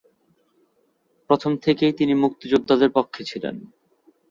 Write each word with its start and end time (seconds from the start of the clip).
প্রথম 1.29 1.51
থেকেই 1.57 1.93
তিনি 1.93 2.13
মুক্তিযোদ্ধাদের 2.13 2.89
পক্ষে 2.89 3.21
ছিলেন। 3.23 3.55